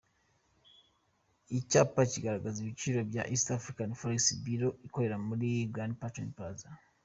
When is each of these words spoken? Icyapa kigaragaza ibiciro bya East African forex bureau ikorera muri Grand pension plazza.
Icyapa 1.59 2.01
kigaragaza 2.11 2.57
ibiciro 2.59 2.99
bya 3.09 3.23
East 3.33 3.47
African 3.57 3.89
forex 3.99 4.23
bureau 4.43 4.71
ikorera 4.87 5.17
muri 5.27 5.49
Grand 5.73 5.93
pension 6.01 6.27
plazza. 6.35 6.69